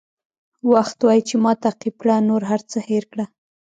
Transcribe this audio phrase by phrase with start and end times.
[0.71, 3.25] وخت وایي چې ما تعقیب کړه نور هر څه هېر کړه.